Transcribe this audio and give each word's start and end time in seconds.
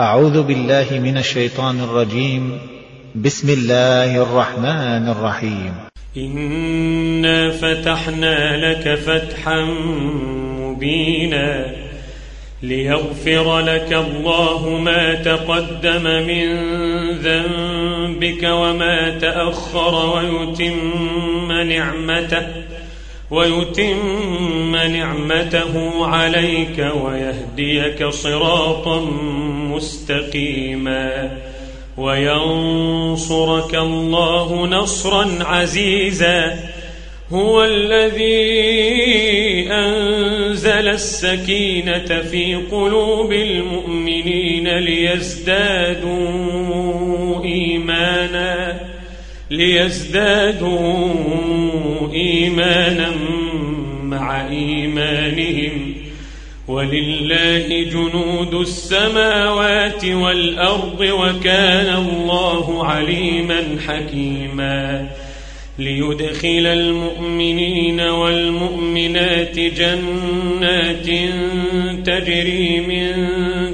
أعوذ 0.00 0.42
بالله 0.42 0.86
من 0.90 1.18
الشيطان 1.18 1.80
الرجيم. 1.80 2.58
بسم 3.14 3.48
الله 3.50 4.22
الرحمن 4.22 5.08
الرحيم. 5.08 5.74
إنا 6.16 7.50
فتحنا 7.50 8.56
لك 8.56 8.94
فتحا 8.94 9.60
مبينا 10.60 11.74
ليغفر 12.62 13.60
لك 13.60 13.92
الله 13.92 14.78
ما 14.78 15.14
تقدم 15.14 16.02
من 16.02 16.46
ذنبك 17.18 18.42
وما 18.42 19.18
تأخر 19.18 20.16
ويتم 20.16 21.52
نعمته. 21.52 22.46
ويتم 23.30 24.76
نعمته 24.76 26.06
عليك 26.06 26.92
ويهديك 27.04 28.06
صراطا 28.08 29.00
مستقيما 29.74 31.30
وينصرك 31.98 33.74
الله 33.74 34.66
نصرا 34.66 35.28
عزيزا 35.40 36.56
هو 37.32 37.64
الذي 37.64 38.38
أنزل 39.70 40.88
السكينة 40.88 42.22
في 42.22 42.54
قلوب 42.54 43.32
المؤمنين 43.32 44.68
ليزدادوا 44.78 46.18
إيمانا 47.44 48.67
ليزدادوا 49.50 51.14
إيمانا 52.12 53.10
مع 54.02 54.48
إيمانهم. 54.48 55.94
ولله 56.68 57.82
جنود 57.92 58.54
السماوات 58.54 60.04
والأرض 60.04 61.00
وكان 61.00 61.96
الله 61.96 62.86
عليما 62.86 63.62
حكيما. 63.86 65.08
ليدخل 65.78 66.66
المؤمنين 66.66 68.00
والمؤمنات 68.00 69.58
جنات 69.58 71.06
تجري 72.06 72.80
من 72.80 73.12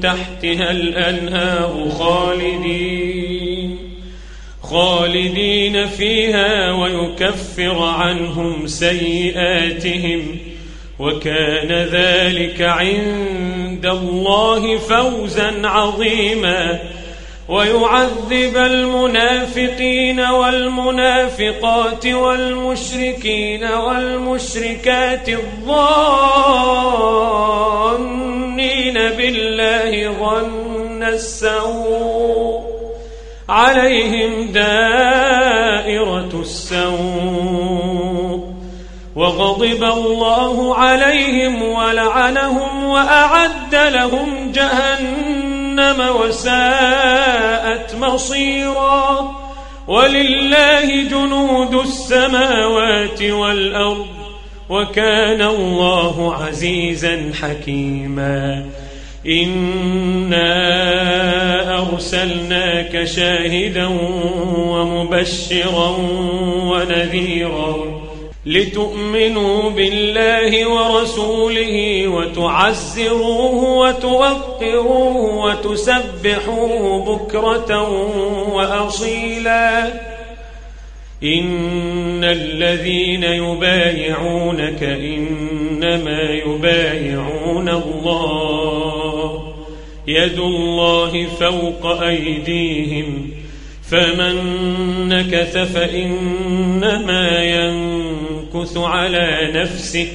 تحتها 0.00 0.70
الأنهار 0.70 1.88
خالدين. 1.98 3.47
خالدين 4.70 5.86
فيها 5.86 6.72
ويكفر 6.72 7.82
عنهم 7.82 8.66
سيئاتهم 8.66 10.36
وكان 10.98 11.72
ذلك 11.72 12.62
عند 12.62 13.86
الله 13.86 14.78
فوزا 14.78 15.60
عظيما. 15.64 16.78
ويعذب 17.48 18.56
المنافقين 18.56 20.20
والمنافقات 20.20 22.06
والمشركين 22.06 23.64
والمشركات 23.64 25.28
الظانين 25.28 25.78
بالله 28.94 30.12
ظن 30.12 31.02
السوء. 31.02 32.67
عليهم 33.48 34.52
دائرة 34.52 36.30
السوء 36.40 37.78
وغضب 39.16 39.84
الله 39.84 40.74
عليهم 40.74 41.62
ولعنهم 41.62 42.84
وأعد 42.84 43.74
لهم 43.74 44.52
جهنم 44.52 46.16
وساءت 46.20 47.94
مصيرا 47.94 49.36
ولله 49.88 51.02
جنود 51.02 51.74
السماوات 51.74 53.22
والأرض 53.22 54.06
وكان 54.68 55.42
الله 55.42 56.34
عزيزا 56.34 57.32
حكيما 57.42 58.66
إنا 59.26 60.67
أرسلناك 61.98 63.04
شاهدا 63.04 63.86
ومبشرا 64.56 65.96
ونذيرا 66.70 67.76
لتؤمنوا 68.46 69.70
بالله 69.70 70.68
ورسوله 70.68 72.08
وتعزروه 72.08 73.54
وتوقروه 73.78 75.16
وتسبحوه 75.44 77.04
بكرة 77.04 77.90
وأصيلا. 78.54 79.86
إن 81.22 82.24
الذين 82.24 83.24
يبايعونك 83.24 84.82
إنما 84.82 86.20
يبايعون 86.30 87.68
الله 87.68 88.77
يد 90.08 90.38
الله 90.38 91.26
فوق 91.40 92.00
أيديهم 92.02 93.30
فمن 93.90 94.34
نكث 95.08 95.58
فإنما 95.58 97.44
ينكث 97.44 98.76
على 98.76 99.50
نفسه 99.54 100.08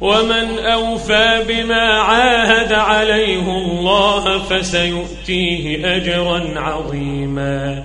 ومن 0.00 0.58
أوفى 0.58 1.42
بما 1.48 1.82
عاهد 1.82 2.72
عليه 2.72 3.40
الله 3.40 4.38
فسيؤتيه 4.38 5.96
أجرا 5.96 6.52
عظيما. 6.56 7.84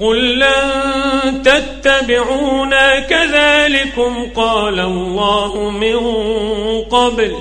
قل 0.00 0.38
لن 0.38 1.42
تتبعونا 1.42 3.00
كذلكم 3.00 4.26
قال 4.36 4.80
الله 4.80 5.70
من 5.70 5.96
قبل 6.90 7.34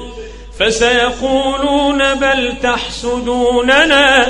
فسيقولون 0.60 2.14
بل 2.14 2.54
تحسدوننا 2.64 4.28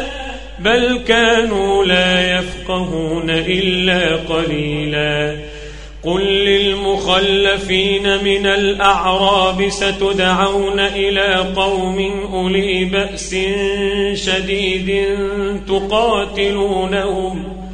بل 0.60 1.02
كانوا 1.08 1.86
لا 1.86 2.38
يفقهون 2.38 3.30
إلا 3.30 4.16
قليلا 4.16 5.36
قل 6.04 6.22
للمخلفين 6.22 8.24
من 8.24 8.46
الأعراب 8.46 9.70
ستدعون 9.70 10.80
إلى 10.80 11.46
قوم 11.56 12.28
أولي 12.34 12.86
بأس 12.86 13.36
شديد 14.14 15.06
تقاتلونهم 15.68 17.67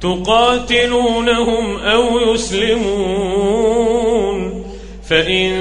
تقاتلونهم 0.00 1.76
أو 1.76 2.34
يسلمون 2.34 3.80
فإن 5.08 5.52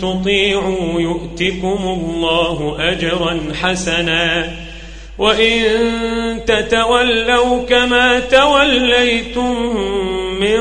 تطيعوا 0.00 1.00
يؤتكم 1.00 1.78
الله 1.82 2.76
أجرا 2.78 3.40
حسنا 3.62 4.52
وإن 5.18 5.64
تتولوا 6.46 7.62
كما 7.68 8.20
توليتم 8.20 9.76
من 10.40 10.60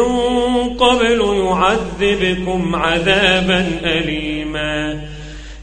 قبل 0.77 1.45
يعذبكم 1.45 2.75
عذابا 2.75 3.80
أليما 3.83 5.01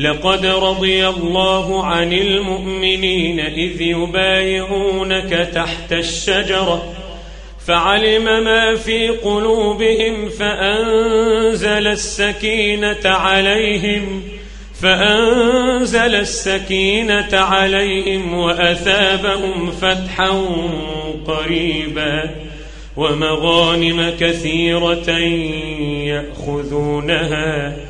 لقد 0.00 0.46
رضي 0.46 1.08
الله 1.08 1.84
عن 1.84 2.12
المؤمنين 2.12 3.40
إذ 3.40 3.80
يبايعونك 3.80 5.50
تحت 5.54 5.92
الشجرة 5.92 6.92
فعلم 7.66 8.24
ما 8.24 8.76
في 8.76 9.08
قلوبهم 9.08 10.28
فأنزل 10.28 11.86
السكينة 11.86 13.00
عليهم 13.04 14.22
فأنزل 14.82 16.14
السكينة 16.14 17.36
عليهم 17.36 18.34
وأثابهم 18.34 19.70
فتحا 19.70 20.44
قريبا 21.26 22.30
ومغانم 22.96 24.12
كثيرة 24.20 25.10
يأخذونها. 26.06 27.89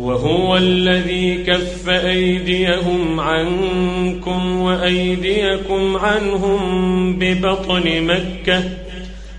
وهو 0.00 0.56
الذي 0.56 1.44
كف 1.44 1.88
أيديهم 1.88 3.20
عنكم 3.20 4.60
وأيديكم 4.60 5.96
عنهم 5.96 7.12
ببطن 7.18 8.02
مكة 8.02 8.62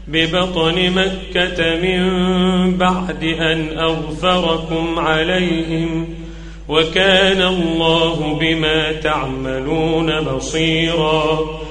ببطن 0.07 0.91
مكة 0.91 1.75
من 1.75 2.11
بعد 2.77 3.23
أن 3.23 3.77
أغفركم 3.77 4.99
عليهم. 4.99 6.07
وكان 6.69 7.41
الله 7.41 8.37
بما 8.41 8.91
تعملون 8.91 10.21
بصيراً. 10.21 11.70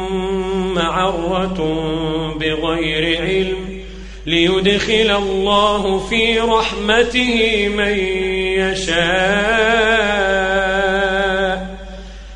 معرة 1.01 1.59
بغير 2.39 3.21
علم 3.21 3.81
ليدخل 4.25 5.15
الله 5.17 5.99
في 5.99 6.39
رحمته 6.39 7.67
من 7.67 7.97
يشاء. 8.59 9.81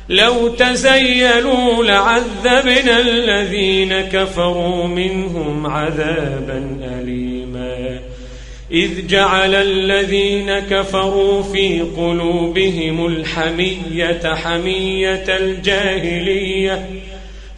لو 0.08 0.48
تزيلوا 0.48 1.84
لعذبنا 1.84 3.00
الذين 3.00 4.00
كفروا 4.00 4.86
منهم 4.86 5.66
عذابا 5.66 6.78
أليما. 6.82 8.00
إذ 8.72 9.06
جعل 9.06 9.54
الذين 9.54 10.58
كفروا 10.58 11.42
في 11.42 11.80
قلوبهم 11.80 13.06
الحمية 13.06 14.34
حمية 14.34 15.24
الجاهلية 15.28 16.86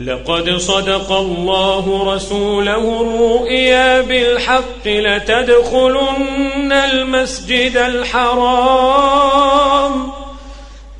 لقد 0.00 0.50
صدق 0.56 1.12
الله 1.12 2.14
رسوله 2.14 3.00
الرؤيا 3.00 4.00
بالحق 4.00 4.86
لتدخلن 4.86 6.72
المسجد 6.72 7.76
الحرام 7.76 9.32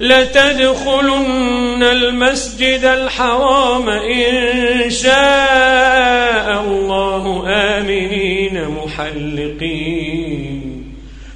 لتدخلن 0.00 1.82
المسجد 1.82 2.84
الحرام 2.84 3.88
إن 3.88 4.90
شاء 4.90 6.60
الله 6.60 7.44
آمنين 7.46 8.68
محلقين 8.68 10.60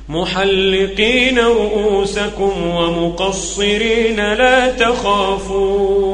محلقين 0.09 1.39
رؤوسكم 1.39 2.67
ومقصرين 2.67 4.17
لا 4.17 4.71
تخافون. 4.71 6.14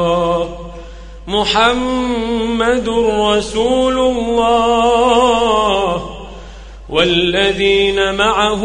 محمد 1.41 2.89
رسول 3.19 3.97
الله 3.97 6.09
والذين 6.89 8.15
معه 8.15 8.63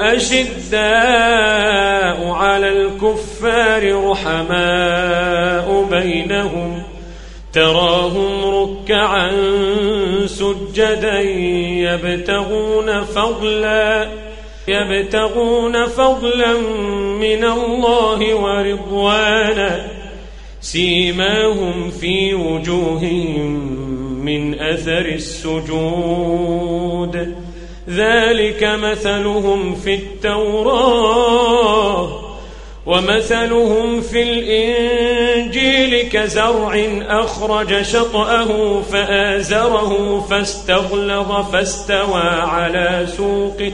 أشداء 0.00 0.78
على 2.30 2.68
الكفار 2.68 4.10
رحماء 4.10 5.86
بينهم 5.90 6.82
تراهم 7.52 8.44
ركعا 8.44 9.30
سجدا 10.26 11.20
يبتغون 11.88 13.04
فضلا 13.04 14.08
يبتغون 14.68 15.86
فضلا 15.86 16.52
من 17.20 17.44
الله 17.44 18.34
ورضوانا 18.34 19.97
سيماهم 20.60 21.90
في 21.90 22.34
وجوههم 22.34 23.78
من 24.24 24.60
أثر 24.60 25.06
السجود. 25.06 26.88
ذلك 27.88 28.64
مثلهم 28.64 29.74
في 29.74 29.94
التوراة 29.94 31.48
ومثلهم 32.86 34.00
في 34.00 34.22
الإنجيل 34.22 36.08
كزرع 36.08 36.86
أخرج 37.08 37.82
شطأه 37.82 38.80
فآزره 38.82 40.20
فاستغلظ 40.30 41.50
فاستوى 41.52 42.22
على 42.22 43.06
سوقه. 43.16 43.72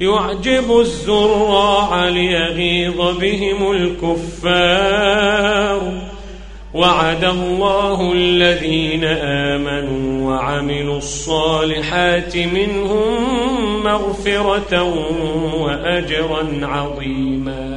يعجب 0.00 0.80
الزراع 0.80 2.08
ليغيظ 2.08 3.18
بهم 3.18 3.72
الكفار. 3.72 5.30
وعد 6.74 7.24
الله 7.24 8.12
الذين 8.12 9.04
آمنوا 9.04 10.30
وعملوا 10.30 10.98
الصالحات 10.98 12.36
منهم 12.36 13.84
مغفرة 13.84 14.82
وأجرا 15.54 16.60
عظيما. 16.62 17.69